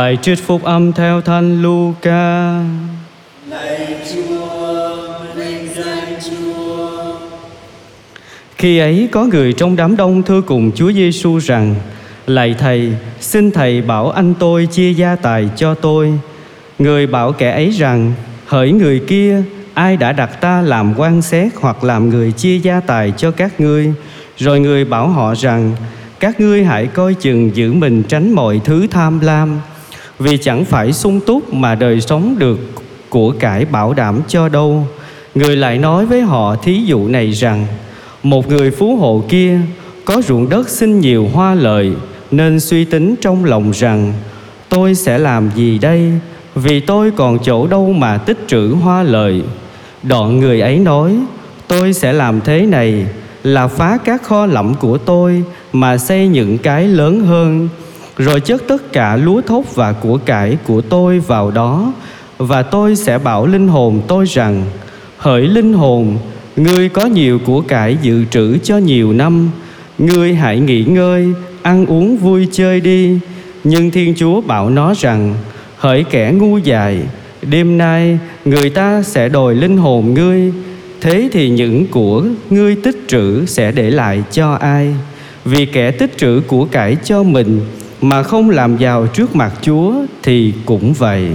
Bài 0.00 0.18
trích 0.22 0.38
phúc 0.46 0.62
âm 0.62 0.92
theo 0.92 1.20
Thánh 1.20 1.62
Luca. 1.62 2.60
Lạy 3.48 3.96
Chúa, 4.14 4.88
linh 5.34 5.68
danh 5.76 6.14
Chúa. 6.30 7.14
Khi 8.56 8.78
ấy 8.78 9.08
có 9.12 9.24
người 9.24 9.52
trong 9.52 9.76
đám 9.76 9.96
đông 9.96 10.22
thưa 10.22 10.40
cùng 10.40 10.70
Chúa 10.74 10.92
Giêsu 10.92 11.38
rằng: 11.38 11.74
Lạy 12.26 12.54
thầy, 12.58 12.92
xin 13.20 13.50
thầy 13.50 13.82
bảo 13.82 14.10
anh 14.10 14.34
tôi 14.38 14.66
chia 14.66 14.92
gia 14.92 15.16
tài 15.16 15.48
cho 15.56 15.74
tôi. 15.74 16.12
Người 16.78 17.06
bảo 17.06 17.32
kẻ 17.32 17.50
ấy 17.50 17.70
rằng: 17.70 18.12
Hỡi 18.46 18.72
người 18.72 19.00
kia, 19.06 19.42
ai 19.74 19.96
đã 19.96 20.12
đặt 20.12 20.40
ta 20.40 20.62
làm 20.62 20.94
quan 20.96 21.22
xét 21.22 21.52
hoặc 21.60 21.84
làm 21.84 22.08
người 22.08 22.32
chia 22.32 22.58
gia 22.58 22.80
tài 22.80 23.12
cho 23.16 23.30
các 23.30 23.60
ngươi? 23.60 23.92
Rồi 24.36 24.60
người 24.60 24.84
bảo 24.84 25.08
họ 25.08 25.34
rằng: 25.34 25.72
Các 26.20 26.40
ngươi 26.40 26.64
hãy 26.64 26.86
coi 26.86 27.14
chừng 27.14 27.56
giữ 27.56 27.72
mình 27.72 28.02
tránh 28.02 28.32
mọi 28.32 28.60
thứ 28.64 28.86
tham 28.90 29.20
lam 29.20 29.60
vì 30.18 30.36
chẳng 30.36 30.64
phải 30.64 30.92
sung 30.92 31.20
túc 31.20 31.54
mà 31.54 31.74
đời 31.74 32.00
sống 32.00 32.38
được 32.38 32.58
của 33.08 33.30
cải 33.30 33.64
bảo 33.64 33.94
đảm 33.94 34.20
cho 34.28 34.48
đâu. 34.48 34.86
Người 35.34 35.56
lại 35.56 35.78
nói 35.78 36.06
với 36.06 36.20
họ 36.20 36.56
thí 36.56 36.82
dụ 36.84 37.08
này 37.08 37.30
rằng, 37.30 37.66
một 38.22 38.48
người 38.48 38.70
phú 38.70 38.96
hộ 38.96 39.24
kia 39.28 39.58
có 40.04 40.22
ruộng 40.22 40.48
đất 40.48 40.68
sinh 40.68 41.00
nhiều 41.00 41.28
hoa 41.32 41.54
lợi, 41.54 41.92
nên 42.30 42.60
suy 42.60 42.84
tính 42.84 43.14
trong 43.20 43.44
lòng 43.44 43.70
rằng, 43.74 44.12
tôi 44.68 44.94
sẽ 44.94 45.18
làm 45.18 45.50
gì 45.54 45.78
đây? 45.78 46.12
Vì 46.54 46.80
tôi 46.80 47.10
còn 47.10 47.38
chỗ 47.38 47.66
đâu 47.66 47.92
mà 47.92 48.18
tích 48.18 48.38
trữ 48.46 48.68
hoa 48.68 49.02
lợi. 49.02 49.42
Đoạn 50.02 50.40
người 50.40 50.60
ấy 50.60 50.78
nói, 50.78 51.16
tôi 51.68 51.92
sẽ 51.92 52.12
làm 52.12 52.40
thế 52.40 52.66
này 52.66 53.06
là 53.42 53.68
phá 53.68 53.98
các 54.04 54.22
kho 54.22 54.46
lẫm 54.46 54.74
của 54.74 54.98
tôi 54.98 55.42
mà 55.72 55.98
xây 55.98 56.28
những 56.28 56.58
cái 56.58 56.88
lớn 56.88 57.20
hơn 57.20 57.68
rồi 58.18 58.40
chất 58.40 58.62
tất 58.68 58.92
cả 58.92 59.16
lúa 59.16 59.40
thóc 59.40 59.74
và 59.74 59.92
của 59.92 60.18
cải 60.18 60.56
của 60.64 60.80
tôi 60.80 61.18
vào 61.18 61.50
đó, 61.50 61.92
và 62.38 62.62
tôi 62.62 62.96
sẽ 62.96 63.18
bảo 63.18 63.46
linh 63.46 63.68
hồn 63.68 64.02
tôi 64.08 64.24
rằng, 64.26 64.64
hỡi 65.18 65.42
linh 65.42 65.72
hồn, 65.72 66.18
ngươi 66.56 66.88
có 66.88 67.06
nhiều 67.06 67.38
của 67.46 67.60
cải 67.60 67.96
dự 68.02 68.24
trữ 68.24 68.58
cho 68.58 68.78
nhiều 68.78 69.12
năm. 69.12 69.50
Ngươi 69.98 70.34
hãy 70.34 70.60
nghỉ 70.60 70.84
ngơi, 70.84 71.32
ăn 71.62 71.86
uống 71.86 72.16
vui 72.16 72.48
chơi 72.52 72.80
đi. 72.80 73.18
Nhưng 73.64 73.90
thiên 73.90 74.14
chúa 74.16 74.40
bảo 74.40 74.70
nó 74.70 74.94
rằng, 74.98 75.34
hỡi 75.78 76.04
kẻ 76.10 76.32
ngu 76.32 76.58
dại, 76.58 76.98
đêm 77.42 77.78
nay 77.78 78.18
người 78.44 78.70
ta 78.70 79.02
sẽ 79.02 79.28
đòi 79.28 79.54
linh 79.54 79.76
hồn 79.76 80.14
ngươi. 80.14 80.52
Thế 81.00 81.28
thì 81.32 81.50
những 81.50 81.86
của 81.86 82.24
ngươi 82.50 82.76
tích 82.76 83.04
trữ 83.08 83.46
sẽ 83.46 83.72
để 83.72 83.90
lại 83.90 84.22
cho 84.32 84.52
ai? 84.52 84.94
Vì 85.44 85.66
kẻ 85.66 85.90
tích 85.90 86.18
trữ 86.18 86.40
của 86.46 86.64
cải 86.64 86.96
cho 87.04 87.22
mình 87.22 87.60
mà 88.08 88.22
không 88.22 88.50
làm 88.50 88.76
giàu 88.76 89.06
trước 89.06 89.36
mặt 89.36 89.52
Chúa 89.62 89.94
thì 90.22 90.54
cũng 90.66 90.92
vậy. 90.92 91.28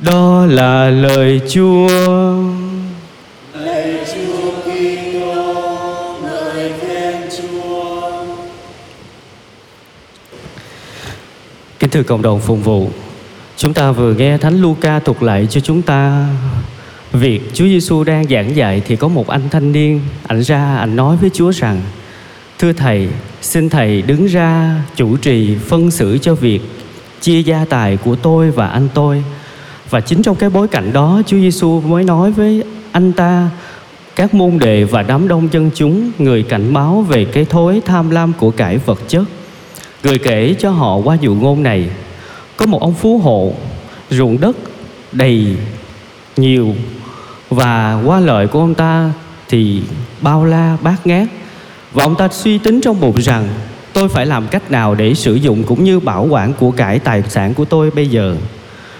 Đó 0.00 0.46
là 0.46 0.90
lời 0.90 1.40
Chúa. 1.50 1.88
Lạy 3.54 3.94
Chúa 4.14 4.50
Kitô, 4.62 5.54
ngợi 6.22 6.72
khen 6.80 7.14
Chúa. 7.36 8.00
Kính 11.78 11.90
thưa 11.90 12.02
cộng 12.02 12.22
đồng 12.22 12.40
phụng 12.40 12.62
vụ, 12.62 12.90
chúng 13.56 13.74
ta 13.74 13.92
vừa 13.92 14.14
nghe 14.14 14.38
Thánh 14.38 14.62
Luca 14.62 14.98
thuật 14.98 15.22
lại 15.22 15.46
cho 15.50 15.60
chúng 15.60 15.82
ta 15.82 16.26
việc 17.12 17.40
Chúa 17.54 17.64
Giêsu 17.64 18.04
đang 18.04 18.24
giảng 18.28 18.56
dạy 18.56 18.82
thì 18.86 18.96
có 18.96 19.08
một 19.08 19.28
anh 19.28 19.48
thanh 19.50 19.72
niên, 19.72 20.00
ảnh 20.26 20.42
ra 20.42 20.76
ảnh 20.76 20.96
nói 20.96 21.16
với 21.20 21.30
Chúa 21.34 21.52
rằng: 21.52 21.80
Thưa 22.62 22.72
thầy, 22.72 23.08
xin 23.40 23.68
thầy 23.68 24.02
đứng 24.02 24.26
ra 24.26 24.80
chủ 24.96 25.16
trì 25.16 25.56
phân 25.56 25.90
xử 25.90 26.18
cho 26.18 26.34
việc 26.34 26.60
chia 27.20 27.42
gia 27.42 27.64
tài 27.64 27.96
của 27.96 28.16
tôi 28.16 28.50
và 28.50 28.66
anh 28.66 28.88
tôi. 28.94 29.24
Và 29.90 30.00
chính 30.00 30.22
trong 30.22 30.36
cái 30.36 30.50
bối 30.50 30.68
cảnh 30.68 30.92
đó, 30.92 31.22
Chúa 31.26 31.36
Giêsu 31.36 31.80
mới 31.80 32.04
nói 32.04 32.30
với 32.30 32.62
anh 32.92 33.12
ta 33.12 33.50
các 34.16 34.34
môn 34.34 34.58
đệ 34.58 34.84
và 34.84 35.02
đám 35.02 35.28
đông 35.28 35.48
dân 35.52 35.70
chúng 35.74 36.10
người 36.18 36.42
cảnh 36.42 36.72
báo 36.72 37.02
về 37.08 37.24
cái 37.24 37.44
thối 37.44 37.82
tham 37.84 38.10
lam 38.10 38.32
của 38.38 38.50
cải 38.50 38.78
vật 38.78 39.00
chất. 39.08 39.24
Người 40.04 40.18
kể 40.18 40.54
cho 40.58 40.70
họ 40.70 40.96
qua 40.96 41.16
dụ 41.20 41.34
ngôn 41.34 41.62
này, 41.62 41.88
có 42.56 42.66
một 42.66 42.80
ông 42.80 42.94
phú 42.94 43.18
hộ 43.18 43.54
ruộng 44.10 44.40
đất 44.40 44.56
đầy 45.12 45.56
nhiều 46.36 46.74
và 47.50 48.02
qua 48.06 48.20
lợi 48.20 48.46
của 48.46 48.58
ông 48.60 48.74
ta 48.74 49.12
thì 49.48 49.82
bao 50.20 50.44
la 50.44 50.76
bát 50.82 51.06
ngát 51.06 51.28
và 51.92 52.04
ông 52.04 52.14
ta 52.14 52.28
suy 52.28 52.58
tính 52.58 52.80
trong 52.80 53.00
bụng 53.00 53.16
rằng 53.16 53.48
tôi 53.92 54.08
phải 54.08 54.26
làm 54.26 54.48
cách 54.48 54.70
nào 54.70 54.94
để 54.94 55.14
sử 55.14 55.34
dụng 55.34 55.62
cũng 55.64 55.84
như 55.84 56.00
bảo 56.00 56.26
quản 56.30 56.52
của 56.52 56.70
cải 56.70 56.98
tài 56.98 57.22
sản 57.28 57.54
của 57.54 57.64
tôi 57.64 57.90
bây 57.90 58.06
giờ. 58.06 58.36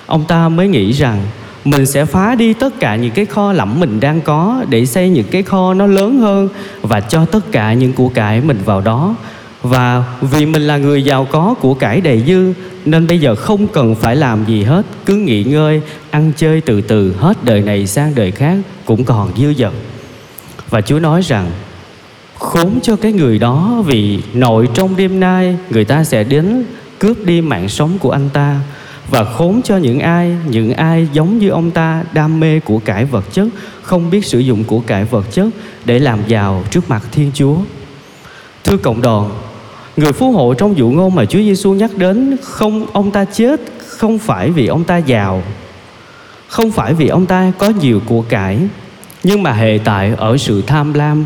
Ông 0.07 0.25
ta 0.29 0.49
mới 0.49 0.69
nghĩ 0.69 0.93
rằng 0.93 1.25
mình 1.65 1.87
sẽ 1.87 2.05
phá 2.05 2.35
đi 2.35 2.53
tất 2.53 2.81
cả 2.81 2.97
những 2.97 3.11
cái 3.11 3.27
kho 3.27 3.53
lẫm 3.53 3.81
mình 3.81 4.01
đang 4.01 4.21
có 4.21 4.65
để 4.69 4.87
xây 4.87 5.09
những 5.09 5.27
cái 5.31 5.43
kho 5.43 5.75
nó 5.75 5.87
lớn 5.87 6.19
hơn 6.19 6.49
và 6.83 7.01
cho 7.01 7.25
tất 7.25 7.53
cả 7.53 7.73
những 7.73 7.93
của 7.93 8.09
cải 8.09 8.41
mình 8.41 8.59
vào 8.65 8.81
đó. 8.81 9.15
Và 9.63 10.05
vì 10.21 10.47
mình 10.47 10.63
là 10.63 10.77
người 10.77 11.03
giàu 11.03 11.25
có 11.25 11.55
của 11.61 11.75
cải 11.75 12.01
đầy 12.01 12.23
dư 12.27 12.53
nên 12.85 13.07
bây 13.07 13.19
giờ 13.19 13.35
không 13.35 13.67
cần 13.67 13.95
phải 13.95 14.17
làm 14.17 14.45
gì 14.45 14.63
hết, 14.65 14.87
cứ 15.07 15.17
nghỉ 15.17 15.45
ngơi, 15.45 15.83
ăn 16.11 16.33
chơi 16.37 16.61
từ 16.61 16.81
từ 16.81 17.15
hết 17.19 17.45
đời 17.45 17.61
này 17.61 17.87
sang 17.87 18.15
đời 18.15 18.31
khác 18.31 18.57
cũng 18.85 19.05
còn 19.05 19.31
dư 19.37 19.55
dật. 19.55 19.73
Và 20.71 20.81
Chúa 20.81 20.99
nói 20.99 21.23
rằng 21.23 21.51
khốn 22.43 22.81
cho 22.83 22.97
cái 22.97 23.13
người 23.13 23.39
đó 23.39 23.83
vì 23.87 24.19
nội 24.35 24.69
trong 24.75 24.97
đêm 24.97 25.21
nay 25.21 25.57
người 25.71 25.85
ta 25.85 26.05
sẽ 26.05 26.25
đến 26.25 26.65
cướp 26.99 27.25
đi 27.25 27.41
mạng 27.41 27.69
sống 27.69 27.99
của 27.99 28.11
anh 28.11 28.29
ta. 28.33 28.61
Và 29.11 29.25
khốn 29.25 29.63
cho 29.63 29.77
những 29.77 30.01
ai 30.01 30.37
những 30.49 30.73
ai 30.73 31.09
giống 31.13 31.39
như 31.39 31.49
ông 31.49 31.71
ta, 31.71 32.05
đam 32.13 32.41
mê 32.41 32.61
của 32.61 32.79
cải 32.79 33.05
vật 33.05 33.25
chất, 33.33 33.49
không 33.83 34.11
biết 34.11 34.25
sử 34.25 34.39
dụng 34.39 34.65
của 34.65 34.81
cải 34.81 35.05
vật 35.05 35.27
chất 35.33 35.49
để 35.85 35.99
làm 35.99 36.19
giàu 36.27 36.65
trước 36.71 36.91
mặt 36.91 37.03
thiên 37.13 37.31
chúa. 37.35 37.57
Thưa 38.65 38.77
cộng 38.77 39.03
đoàn, 39.03 39.31
người 39.97 40.13
phú 40.13 40.33
hộ 40.33 40.55
trong 40.55 40.77
dụ 40.77 40.91
ngôn 40.91 41.15
mà 41.15 41.25
chúa 41.25 41.39
giêsu 41.39 41.75
nhắc 41.75 41.91
đến, 41.97 42.37
không 42.43 42.87
ông 42.93 43.11
ta 43.11 43.25
chết 43.25 43.61
không 43.87 44.19
phải 44.19 44.51
vì 44.51 44.67
ông 44.67 44.85
ta 44.85 44.97
giàu, 44.97 45.43
không 46.49 46.71
phải 46.71 46.95
vì 46.95 47.09
ông 47.09 47.27
ta 47.27 47.53
có 47.59 47.69
nhiều 47.81 48.01
của 48.07 48.23
cải, 48.23 48.59
nhưng 49.23 49.43
mà 49.43 49.53
hệ 49.53 49.79
tại 49.85 50.15
ở 50.17 50.37
sự 50.37 50.63
tham 50.63 50.95
lam 50.95 51.25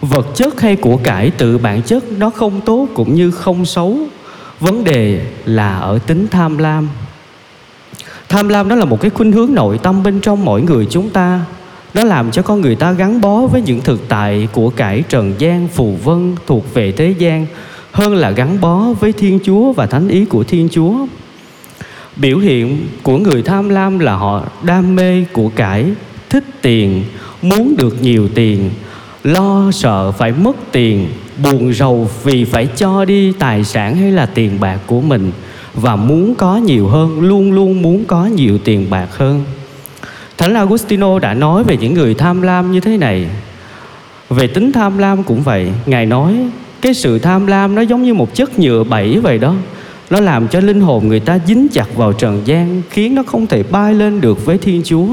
vật 0.00 0.26
chất 0.34 0.60
hay 0.60 0.76
của 0.76 0.96
cải 0.96 1.30
tự 1.30 1.58
bản 1.58 1.82
chất 1.82 2.04
nó 2.18 2.30
không 2.30 2.60
tốt 2.60 2.88
cũng 2.94 3.14
như 3.14 3.30
không 3.30 3.64
xấu. 3.64 3.98
Vấn 4.60 4.84
đề 4.84 5.26
là 5.44 5.78
ở 5.78 5.98
tính 5.98 6.26
tham 6.30 6.58
lam. 6.58 6.88
Tham 8.28 8.48
lam 8.48 8.68
đó 8.68 8.76
là 8.76 8.84
một 8.84 9.00
cái 9.00 9.10
khuynh 9.10 9.32
hướng 9.32 9.54
nội 9.54 9.78
tâm 9.82 10.02
bên 10.02 10.20
trong 10.20 10.44
mỗi 10.44 10.62
người 10.62 10.86
chúng 10.90 11.10
ta. 11.10 11.40
Nó 11.94 12.04
làm 12.04 12.30
cho 12.30 12.42
con 12.42 12.60
người 12.60 12.74
ta 12.74 12.92
gắn 12.92 13.20
bó 13.20 13.46
với 13.46 13.62
những 13.62 13.80
thực 13.80 14.08
tại 14.08 14.48
của 14.52 14.70
cải 14.70 15.02
trần 15.08 15.34
gian, 15.38 15.68
phù 15.68 15.96
vân 16.04 16.36
thuộc 16.46 16.74
về 16.74 16.92
thế 16.92 17.14
gian, 17.18 17.46
hơn 17.92 18.14
là 18.14 18.30
gắn 18.30 18.60
bó 18.60 18.78
với 19.00 19.12
thiên 19.12 19.38
chúa 19.44 19.72
và 19.72 19.86
thánh 19.86 20.08
ý 20.08 20.24
của 20.24 20.44
thiên 20.44 20.68
chúa. 20.72 20.94
Biểu 22.16 22.38
hiện 22.38 22.86
của 23.02 23.18
người 23.18 23.42
tham 23.42 23.68
lam 23.68 23.98
là 23.98 24.16
họ 24.16 24.42
đam 24.62 24.96
mê 24.96 25.24
của 25.32 25.48
cải, 25.48 25.86
thích 26.28 26.44
tiền, 26.62 27.04
muốn 27.42 27.74
được 27.76 28.02
nhiều 28.02 28.28
tiền 28.34 28.70
lo 29.24 29.70
sợ 29.72 30.12
phải 30.12 30.32
mất 30.32 30.56
tiền, 30.72 31.08
buồn 31.42 31.72
rầu 31.72 32.10
vì 32.24 32.44
phải 32.44 32.68
cho 32.76 33.04
đi 33.04 33.32
tài 33.32 33.64
sản 33.64 33.96
hay 33.96 34.12
là 34.12 34.26
tiền 34.26 34.60
bạc 34.60 34.78
của 34.86 35.00
mình. 35.00 35.32
Và 35.74 35.96
muốn 35.96 36.34
có 36.34 36.56
nhiều 36.56 36.88
hơn, 36.88 37.20
luôn 37.20 37.52
luôn 37.52 37.82
muốn 37.82 38.04
có 38.04 38.26
nhiều 38.26 38.58
tiền 38.58 38.86
bạc 38.90 39.08
hơn. 39.16 39.44
Thánh 40.38 40.54
agustino 40.54 41.18
đã 41.18 41.34
nói 41.34 41.64
về 41.64 41.76
những 41.76 41.94
người 41.94 42.14
tham 42.14 42.42
lam 42.42 42.72
như 42.72 42.80
thế 42.80 42.96
này. 42.96 43.26
Về 44.30 44.46
tính 44.46 44.72
tham 44.72 44.98
lam 44.98 45.22
cũng 45.22 45.42
vậy, 45.42 45.72
ngài 45.86 46.06
nói, 46.06 46.36
cái 46.80 46.94
sự 46.94 47.18
tham 47.18 47.46
lam 47.46 47.74
nó 47.74 47.82
giống 47.82 48.02
như 48.02 48.14
một 48.14 48.34
chất 48.34 48.58
nhựa 48.58 48.84
bẫy 48.84 49.18
vậy 49.18 49.38
đó. 49.38 49.54
Nó 50.10 50.20
làm 50.20 50.48
cho 50.48 50.60
linh 50.60 50.80
hồn 50.80 51.08
người 51.08 51.20
ta 51.20 51.38
dính 51.46 51.68
chặt 51.72 51.96
vào 51.96 52.12
trần 52.12 52.42
gian, 52.44 52.82
khiến 52.90 53.14
nó 53.14 53.22
không 53.22 53.46
thể 53.46 53.62
bay 53.62 53.94
lên 53.94 54.20
được 54.20 54.44
với 54.44 54.58
thiên 54.58 54.82
chúa 54.84 55.06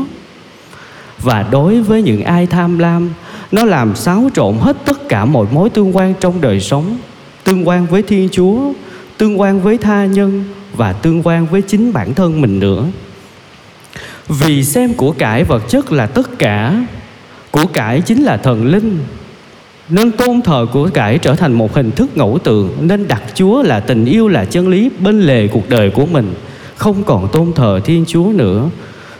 và 1.22 1.46
đối 1.52 1.81
với 1.81 2.02
những 2.02 2.24
ai 2.24 2.48
tham 2.48 2.80
lam, 2.80 3.10
nó 3.52 3.66
làm 3.66 3.96
xáo 3.96 4.30
trộn 4.34 4.58
hết 4.60 4.78
tất 4.86 5.10
cả 5.10 5.25
mọi 5.25 5.46
mối 5.52 5.69
tương 5.69 5.96
quan 5.96 6.14
trong 6.19 6.42
đời 6.42 6.60
sống, 6.60 6.98
tương 7.44 7.68
quan 7.68 7.86
với 7.86 8.02
thiên 8.02 8.30
chúa, 8.31 8.74
tương 9.18 9.40
quan 9.40 9.62
với 9.62 9.78
tha 9.78 10.06
nhân 10.06 10.44
và 10.74 10.94
tương 10.94 11.22
quan 11.24 11.48
với 11.48 11.62
chính 11.62 11.94
bản 11.94 12.14
thân 12.14 12.42
mình 12.42 12.60
nữa. 12.60 12.86
Vì 14.28 14.64
xem 14.64 14.94
của 14.94 15.12
cải 15.12 15.44
vật 15.44 15.64
chất 15.69 15.92
là 15.92 16.06
tất 16.06 16.40
cả, 16.40 16.86
của 17.52 17.66
cải 17.74 18.02
chính 18.02 18.24
là 18.24 18.38
thần 18.38 18.66
linh, 18.66 19.00
nên 19.90 20.12
tôn 20.12 20.42
thờ 20.42 20.66
của 20.74 20.90
cải 20.94 21.18
trở 21.18 21.36
thành 21.36 21.54
một 21.54 21.75
hình 21.75 21.92
thức 21.92 22.18
ngẫu 22.18 22.40
tượng, 22.44 22.72
nên 22.81 23.08
đặt 23.08 23.24
chúa 23.36 23.63
là 23.63 23.80
tình 23.80 24.06
yêu 24.06 24.28
là 24.28 24.46
chân 24.46 24.68
lý 24.68 24.90
bên 25.00 25.22
lề 25.22 25.48
cuộc 25.48 25.70
đời 25.70 25.90
của 25.90 26.06
mình, 26.06 26.34
không 26.75 27.04
còn 27.04 27.28
tôn 27.31 27.54
thờ 27.56 27.80
thiên 27.86 28.06
chúa 28.08 28.31
nữa 28.34 28.70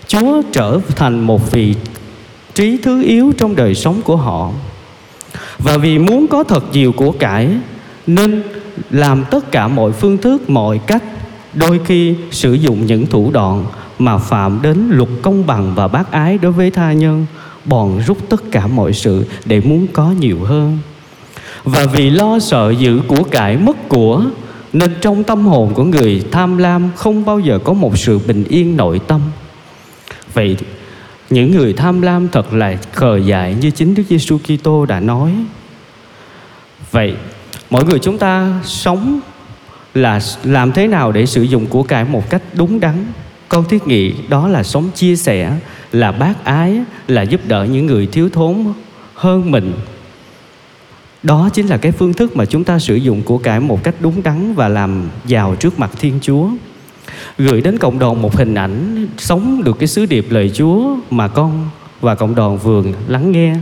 chúa 0.08 0.42
trở 0.52 0.80
thành 0.96 1.20
một 1.20 1.52
vị 1.52 1.76
trí 2.54 2.78
thứ 2.78 3.04
yếu 3.04 3.32
trong 3.38 3.56
đời 3.56 3.76
sống 3.76 4.02
của 4.04 4.16
họ. 4.16 4.52
Và 5.60 5.78
vì 5.78 6.00
muốn 6.00 6.28
có 6.28 6.44
thật 6.44 6.64
nhiều 6.72 6.92
của 6.92 7.12
cải, 7.12 7.50
nên 8.08 8.44
làm 8.90 9.24
tất 9.32 9.52
cả 9.52 9.68
mọi 9.68 9.92
phương 9.92 10.18
thức, 10.18 10.50
mọi 10.50 10.80
cách, 10.88 11.04
đôi 11.54 11.80
khi 11.86 12.16
sử 12.32 12.54
dụng 12.54 12.86
những 12.86 13.06
thủ 13.06 13.32
đoạn 13.34 13.66
mà 14.00 14.18
phạm 14.18 14.60
đến 14.62 14.88
luật 14.90 15.10
công 15.22 15.46
bằng 15.46 15.74
và 15.76 15.88
bác 15.88 16.12
ái 16.12 16.38
đối 16.38 16.52
với 16.52 16.72
tha 16.72 16.94
nhân, 16.94 17.26
bòn 17.66 18.00
rút 18.08 18.18
tất 18.30 18.44
cả 18.52 18.68
mọi 18.68 18.94
sự 18.94 19.26
để 19.46 19.62
muốn 19.62 19.88
có 19.94 20.14
nhiều 20.20 20.38
hơn. 20.44 20.78
Và 21.64 21.86
vì 21.86 22.10
lo 22.10 22.40
sợ 22.40 22.74
giữ 22.80 23.02
của 23.08 23.24
cải 23.24 23.58
mất 23.58 23.90
của, 23.90 24.24
nên 24.74 24.92
trong 25.02 25.24
tâm 25.24 25.46
hồn 25.46 25.74
của 25.74 25.84
người 25.84 26.24
tham 26.32 26.58
lam 26.58 26.90
không 26.96 27.26
bao 27.26 27.40
giờ 27.40 27.60
có 27.64 27.74
một 27.74 27.98
sự 27.98 28.20
bình 28.28 28.44
yên 28.44 28.78
nội 28.78 29.00
tâm 29.08 29.22
vậy 30.38 30.58
những 31.30 31.52
người 31.52 31.74
tham 31.74 32.02
lam 32.02 32.28
thật 32.28 32.54
là 32.54 32.78
khờ 32.94 33.18
dại 33.18 33.56
như 33.62 33.72
chính 33.72 33.96
Đức 33.96 34.04
Giêsu 34.10 34.38
Kitô 34.38 34.86
đã 34.86 35.00
nói. 35.00 35.32
Vậy 36.92 37.16
mỗi 37.70 37.86
người 37.86 38.00
chúng 38.00 38.18
ta 38.18 38.54
sống 38.64 39.20
là 39.94 40.20
làm 40.44 40.72
thế 40.72 40.88
nào 40.88 41.12
để 41.12 41.26
sử 41.26 41.42
dụng 41.42 41.66
của 41.66 41.84
cải 41.84 42.06
một 42.06 42.30
cách 42.30 42.42
đúng 42.54 42.80
đắn? 42.80 43.06
Câu 43.50 43.64
thiết 43.64 43.88
nghị 43.88 44.14
đó 44.30 44.48
là 44.48 44.64
sống 44.64 44.90
chia 44.96 45.16
sẻ, 45.16 45.58
là 45.92 46.12
bác 46.12 46.46
ái, 46.46 46.82
là 47.08 47.22
giúp 47.22 47.42
đỡ 47.48 47.66
những 47.66 47.86
người 47.86 48.08
thiếu 48.08 48.30
thốn 48.30 48.74
hơn 49.14 49.52
mình. 49.52 49.74
Đó 51.24 51.50
chính 51.54 51.68
là 51.68 51.78
cái 51.78 51.92
phương 51.92 52.14
thức 52.14 52.36
mà 52.36 52.46
chúng 52.46 52.64
ta 52.64 52.80
sử 52.80 52.96
dụng 52.96 53.22
của 53.22 53.38
cải 53.38 53.60
một 53.60 53.84
cách 53.84 53.96
đúng 54.00 54.24
đắn 54.24 54.54
và 54.54 54.68
làm 54.68 55.10
giàu 55.26 55.56
trước 55.56 55.80
mặt 55.80 55.92
thiên 56.00 56.20
chúa 56.22 56.50
gửi 57.38 57.62
đến 57.62 57.78
cộng 57.78 58.00
đồng 58.00 58.22
một 58.22 58.36
hình 58.38 58.56
ảnh 58.56 59.08
sống 59.18 59.64
được 59.64 59.80
cái 59.80 59.88
sứ 59.88 60.06
điệp 60.06 60.26
lời 60.30 60.52
chúa 60.54 60.96
mà 61.10 61.28
con 61.28 61.70
và 62.02 62.16
cộng 62.16 62.36
đoàn 62.36 62.58
vườn 62.58 62.94
lắng 63.08 63.32
nghe 63.32 63.56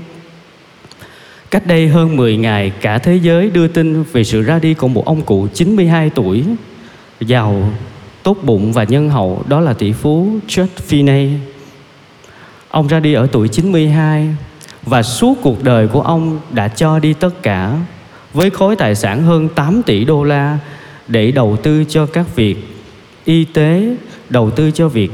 Cách 1.51 1.67
đây 1.67 1.87
hơn 1.87 2.17
10 2.17 2.37
ngày, 2.37 2.71
cả 2.81 2.97
thế 2.97 3.15
giới 3.15 3.49
đưa 3.49 3.67
tin 3.67 4.03
về 4.03 4.23
sự 4.23 4.41
ra 4.41 4.59
đi 4.59 4.73
của 4.73 4.87
một 4.87 5.05
ông 5.05 5.21
cụ 5.21 5.47
92 5.53 6.09
tuổi, 6.09 6.43
giàu, 7.19 7.69
tốt 8.23 8.37
bụng 8.43 8.73
và 8.73 8.83
nhân 8.83 9.09
hậu, 9.09 9.43
đó 9.47 9.59
là 9.59 9.73
tỷ 9.73 9.91
phú 9.91 10.27
George 10.55 10.73
Finney. 10.89 11.37
Ông 12.69 12.87
ra 12.87 12.99
đi 12.99 13.13
ở 13.13 13.27
tuổi 13.31 13.47
92 13.47 14.35
và 14.83 15.03
suốt 15.03 15.37
cuộc 15.41 15.63
đời 15.63 15.87
của 15.87 16.01
ông 16.01 16.39
đã 16.51 16.67
cho 16.67 16.99
đi 16.99 17.13
tất 17.13 17.43
cả 17.43 17.77
với 18.33 18.49
khối 18.49 18.75
tài 18.75 18.95
sản 18.95 19.23
hơn 19.23 19.49
8 19.49 19.83
tỷ 19.83 20.05
đô 20.05 20.23
la 20.23 20.59
để 21.07 21.31
đầu 21.31 21.57
tư 21.63 21.83
cho 21.89 22.05
các 22.05 22.35
việc 22.35 22.74
y 23.25 23.45
tế, 23.45 23.95
đầu 24.29 24.51
tư 24.51 24.71
cho 24.71 24.87
việc 24.87 25.11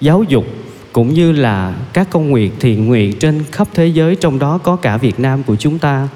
giáo 0.00 0.22
dục 0.28 0.46
cũng 0.92 1.14
như 1.14 1.32
là 1.32 1.74
các 1.92 2.10
công 2.10 2.30
nguyện 2.30 2.52
thiện 2.60 2.86
nguyện 2.86 3.18
trên 3.18 3.44
khắp 3.52 3.68
thế 3.74 3.86
giới 3.86 4.16
trong 4.16 4.38
đó 4.38 4.58
có 4.58 4.76
cả 4.76 4.96
Việt 4.96 5.20
Nam 5.20 5.42
của 5.42 5.56
chúng 5.56 5.78
ta. 5.78 6.08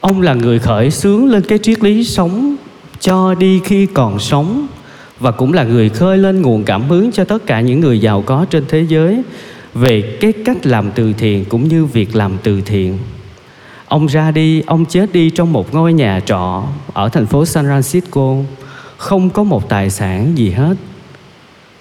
Ông 0.00 0.22
là 0.22 0.34
người 0.34 0.58
khởi 0.58 0.90
xướng 0.90 1.26
lên 1.26 1.42
cái 1.42 1.58
triết 1.58 1.84
lý 1.84 2.04
sống 2.04 2.56
cho 3.00 3.34
đi 3.34 3.60
khi 3.64 3.86
còn 3.86 4.18
sống 4.18 4.66
và 5.20 5.30
cũng 5.30 5.52
là 5.52 5.64
người 5.64 5.88
khơi 5.88 6.18
lên 6.18 6.42
nguồn 6.42 6.64
cảm 6.64 6.88
hứng 6.88 7.12
cho 7.12 7.24
tất 7.24 7.46
cả 7.46 7.60
những 7.60 7.80
người 7.80 8.00
giàu 8.00 8.22
có 8.22 8.46
trên 8.50 8.64
thế 8.68 8.86
giới 8.88 9.22
về 9.74 10.18
cái 10.20 10.32
cách 10.44 10.66
làm 10.66 10.90
từ 10.94 11.12
thiện 11.12 11.44
cũng 11.44 11.68
như 11.68 11.84
việc 11.84 12.16
làm 12.16 12.32
từ 12.42 12.60
thiện. 12.60 12.98
Ông 13.86 14.06
ra 14.06 14.30
đi, 14.30 14.62
ông 14.66 14.84
chết 14.84 15.12
đi 15.12 15.30
trong 15.30 15.52
một 15.52 15.74
ngôi 15.74 15.92
nhà 15.92 16.20
trọ 16.26 16.64
ở 16.92 17.08
thành 17.08 17.26
phố 17.26 17.44
San 17.44 17.66
Francisco, 17.66 18.44
không 18.98 19.30
có 19.30 19.42
một 19.42 19.68
tài 19.68 19.90
sản 19.90 20.38
gì 20.38 20.50
hết. 20.50 20.76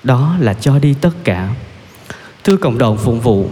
Đó 0.03 0.35
là 0.39 0.53
cho 0.53 0.79
đi 0.79 0.95
tất 1.01 1.13
cả. 1.23 1.49
Thưa 2.43 2.57
cộng 2.57 2.77
đồng 2.77 2.97
phụng 2.97 3.19
vụ, 3.19 3.45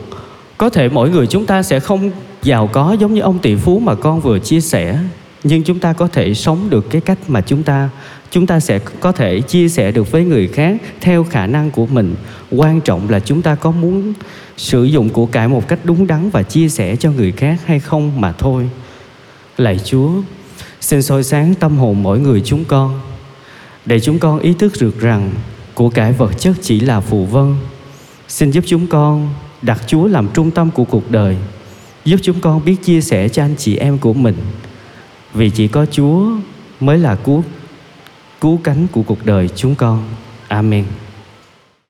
có 0.57 0.69
thể 0.69 0.89
mỗi 0.89 1.09
người 1.09 1.27
chúng 1.27 1.45
ta 1.45 1.63
sẽ 1.63 1.79
không 1.79 2.11
giàu 2.43 2.67
có 2.67 2.95
giống 2.99 3.13
như 3.13 3.21
ông 3.21 3.39
tỷ 3.39 3.55
phú 3.55 3.79
mà 3.79 3.95
con 3.95 4.19
vừa 4.19 4.39
chia 4.39 4.61
sẻ, 4.61 4.99
nhưng 5.43 5.63
chúng 5.63 5.79
ta 5.79 5.93
có 5.93 6.07
thể 6.07 6.33
sống 6.33 6.69
được 6.69 6.89
cái 6.89 7.01
cách 7.01 7.17
mà 7.27 7.41
chúng 7.41 7.63
ta 7.63 7.89
chúng 8.31 8.47
ta 8.47 8.59
sẽ 8.59 8.79
có 8.79 9.11
thể 9.11 9.41
chia 9.41 9.69
sẻ 9.69 9.91
được 9.91 10.11
với 10.11 10.25
người 10.25 10.47
khác 10.47 10.77
theo 11.01 11.23
khả 11.23 11.47
năng 11.47 11.71
của 11.71 11.85
mình 11.85 12.15
quan 12.51 12.81
trọng 12.81 13.09
là 13.09 13.19
chúng 13.19 13.41
ta 13.41 13.55
có 13.55 13.71
muốn 13.71 14.13
sử 14.57 14.83
dụng 14.83 15.09
của 15.09 15.25
cải 15.25 15.47
một 15.47 15.67
cách 15.67 15.79
đúng 15.83 16.07
đắn 16.07 16.29
và 16.29 16.43
chia 16.43 16.69
sẻ 16.69 16.95
cho 16.95 17.11
người 17.11 17.31
khác 17.31 17.57
hay 17.65 17.79
không 17.79 18.21
mà 18.21 18.31
thôi 18.31 18.69
lạy 19.57 19.79
chúa 19.83 20.11
xin 20.81 21.01
soi 21.01 21.23
sáng 21.23 21.55
tâm 21.55 21.77
hồn 21.77 22.03
mỗi 22.03 22.19
người 22.19 22.41
chúng 22.45 22.65
con 22.65 22.99
để 23.85 23.99
chúng 23.99 24.19
con 24.19 24.39
ý 24.39 24.53
thức 24.53 24.73
được 24.79 24.99
rằng 24.99 25.31
của 25.73 25.89
cải 25.89 26.13
vật 26.13 26.31
chất 26.39 26.55
chỉ 26.61 26.79
là 26.79 26.99
phù 26.99 27.25
vân. 27.25 27.55
Xin 28.27 28.51
giúp 28.51 28.63
chúng 28.67 28.87
con 28.87 29.29
đặt 29.61 29.81
Chúa 29.87 30.07
làm 30.07 30.27
trung 30.33 30.51
tâm 30.51 30.71
của 30.71 30.83
cuộc 30.83 31.11
đời. 31.11 31.37
Giúp 32.05 32.19
chúng 32.23 32.39
con 32.39 32.65
biết 32.65 32.75
chia 32.83 33.01
sẻ 33.01 33.29
cho 33.29 33.43
anh 33.43 33.55
chị 33.57 33.75
em 33.75 33.97
của 33.97 34.13
mình. 34.13 34.35
Vì 35.33 35.49
chỉ 35.49 35.67
có 35.67 35.85
Chúa 35.85 36.31
mới 36.79 36.97
là 36.97 37.15
cứu 37.15 37.43
cứu 38.41 38.59
cánh 38.63 38.87
của 38.91 39.01
cuộc 39.03 39.25
đời 39.25 39.49
chúng 39.55 39.75
con. 39.75 40.03
Amen. 40.47 40.85